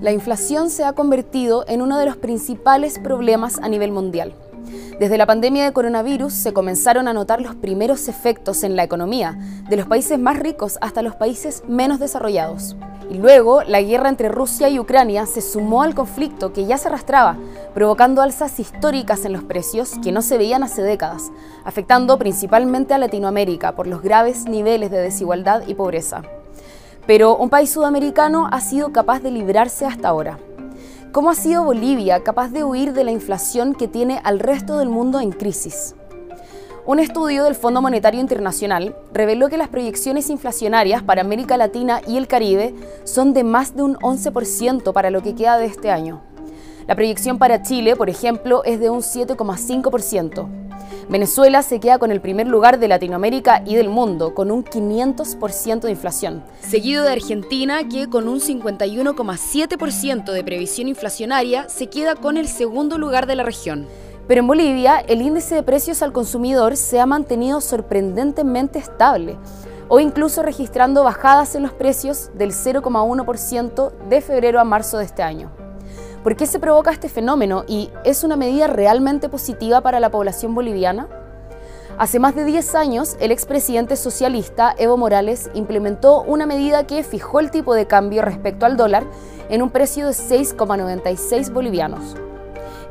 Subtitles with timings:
[0.00, 4.32] La inflación se ha convertido en uno de los principales problemas a nivel mundial.
[5.00, 9.36] Desde la pandemia de coronavirus se comenzaron a notar los primeros efectos en la economía,
[9.68, 12.76] de los países más ricos hasta los países menos desarrollados.
[13.10, 16.88] Y luego, la guerra entre Rusia y Ucrania se sumó al conflicto que ya se
[16.88, 17.36] arrastraba,
[17.74, 21.32] provocando alzas históricas en los precios que no se veían hace décadas,
[21.64, 26.22] afectando principalmente a Latinoamérica por los graves niveles de desigualdad y pobreza.
[27.08, 30.38] Pero un país sudamericano ha sido capaz de librarse hasta ahora.
[31.10, 34.90] ¿Cómo ha sido Bolivia capaz de huir de la inflación que tiene al resto del
[34.90, 35.94] mundo en crisis?
[36.84, 42.18] Un estudio del Fondo Monetario Internacional reveló que las proyecciones inflacionarias para América Latina y
[42.18, 42.74] el Caribe
[43.04, 46.20] son de más de un 11% para lo que queda de este año.
[46.86, 50.67] La proyección para Chile, por ejemplo, es de un 7,5%.
[51.08, 55.80] Venezuela se queda con el primer lugar de Latinoamérica y del mundo, con un 500%
[55.80, 62.36] de inflación, seguido de Argentina, que con un 51,7% de previsión inflacionaria se queda con
[62.36, 63.86] el segundo lugar de la región.
[64.26, 69.38] Pero en Bolivia, el índice de precios al consumidor se ha mantenido sorprendentemente estable,
[69.88, 75.22] o incluso registrando bajadas en los precios del 0,1% de febrero a marzo de este
[75.22, 75.67] año.
[76.22, 80.52] ¿Por qué se provoca este fenómeno y es una medida realmente positiva para la población
[80.52, 81.06] boliviana?
[81.96, 87.38] Hace más de 10 años, el expresidente socialista Evo Morales implementó una medida que fijó
[87.38, 89.04] el tipo de cambio respecto al dólar
[89.48, 92.16] en un precio de 6,96 bolivianos.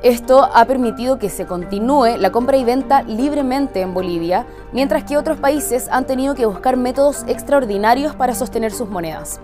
[0.04, 5.18] Esto ha permitido que se continúe la compra y venta libremente en Bolivia, mientras que
[5.18, 9.42] otros países han tenido que buscar métodos extraordinarios para sostener sus monedas.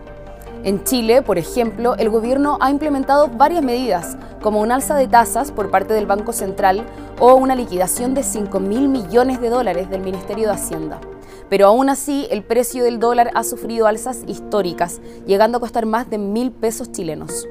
[0.64, 5.52] En Chile, por ejemplo, el gobierno ha implementado varias medidas, como un alza de tasas
[5.52, 6.86] por parte del Banco Central
[7.20, 11.02] o una liquidación de 5 mil millones de dólares del Ministerio de Hacienda.
[11.50, 16.10] Pero aún así, el precio del dólar ha sufrido alzas históricas, llegando a costar más
[16.10, 17.46] de mil pesos chilenos.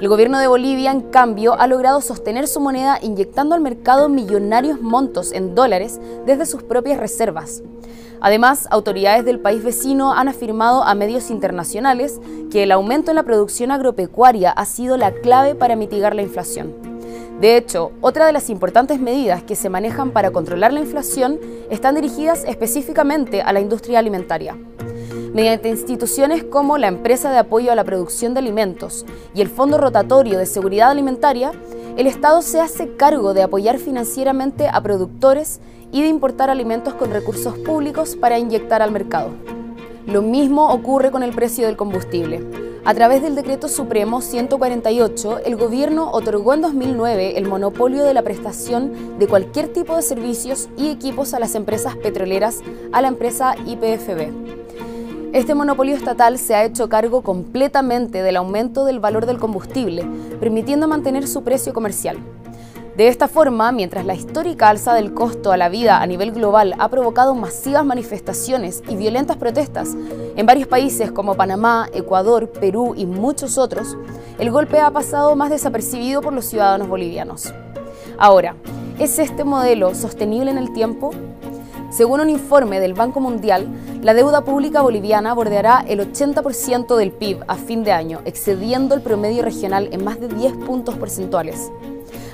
[0.00, 4.80] El gobierno de Bolivia, en cambio, ha logrado sostener su moneda inyectando al mercado millonarios
[4.80, 7.62] montos en dólares desde sus propias reservas.
[8.22, 12.20] Además, autoridades del país vecino han afirmado a medios internacionales
[12.52, 16.72] que el aumento en la producción agropecuaria ha sido la clave para mitigar la inflación.
[17.40, 21.96] De hecho, otra de las importantes medidas que se manejan para controlar la inflación están
[21.96, 24.56] dirigidas específicamente a la industria alimentaria.
[25.34, 29.78] Mediante instituciones como la Empresa de Apoyo a la Producción de Alimentos y el Fondo
[29.78, 31.50] Rotatorio de Seguridad Alimentaria,
[31.96, 35.60] el Estado se hace cargo de apoyar financieramente a productores
[35.92, 39.30] y de importar alimentos con recursos públicos para inyectar al mercado.
[40.06, 42.44] Lo mismo ocurre con el precio del combustible.
[42.84, 48.22] A través del Decreto Supremo 148, el gobierno otorgó en 2009 el monopolio de la
[48.22, 52.60] prestación de cualquier tipo de servicios y equipos a las empresas petroleras
[52.90, 54.32] a la empresa IPFB.
[55.32, 60.04] Este monopolio estatal se ha hecho cargo completamente del aumento del valor del combustible,
[60.40, 62.18] permitiendo mantener su precio comercial.
[62.96, 66.74] De esta forma, mientras la histórica alza del costo a la vida a nivel global
[66.78, 69.96] ha provocado masivas manifestaciones y violentas protestas
[70.36, 73.96] en varios países como Panamá, Ecuador, Perú y muchos otros,
[74.38, 77.54] el golpe ha pasado más desapercibido por los ciudadanos bolivianos.
[78.18, 78.56] Ahora,
[78.98, 81.12] ¿es este modelo sostenible en el tiempo?
[81.90, 83.68] Según un informe del Banco Mundial,
[84.02, 89.00] la deuda pública boliviana bordeará el 80% del PIB a fin de año, excediendo el
[89.00, 91.70] promedio regional en más de 10 puntos porcentuales.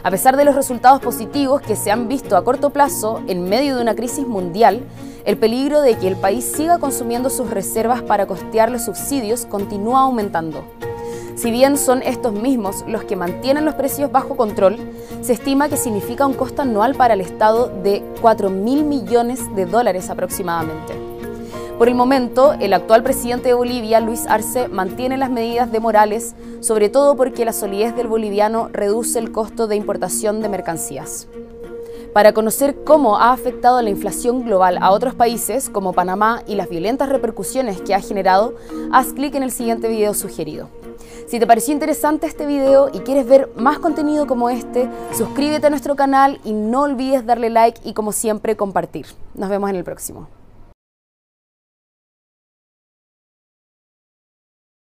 [0.03, 3.77] A pesar de los resultados positivos que se han visto a corto plazo en medio
[3.77, 4.83] de una crisis mundial,
[5.25, 10.01] el peligro de que el país siga consumiendo sus reservas para costear los subsidios continúa
[10.01, 10.65] aumentando.
[11.35, 14.77] Si bien son estos mismos los que mantienen los precios bajo control,
[15.21, 19.67] se estima que significa un costo anual para el Estado de 4 mil millones de
[19.67, 21.08] dólares aproximadamente.
[21.79, 26.35] Por el momento, el actual presidente de Bolivia, Luis Arce, mantiene las medidas de Morales,
[26.59, 31.29] sobre todo porque la solidez del boliviano reduce el costo de importación de mercancías.
[32.13, 36.69] Para conocer cómo ha afectado la inflación global a otros países como Panamá y las
[36.69, 38.57] violentas repercusiones que ha generado,
[38.91, 40.71] haz clic en el siguiente video sugerido.
[41.29, 45.71] Si te pareció interesante este video y quieres ver más contenido como este, suscríbete a
[45.71, 49.07] nuestro canal y no olvides darle like y como siempre compartir.
[49.35, 50.27] Nos vemos en el próximo.